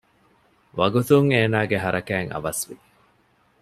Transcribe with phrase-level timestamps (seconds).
[0.79, 2.75] ވަގުތުން އޭނާގެ ހަރަކާތް އަވަސްވި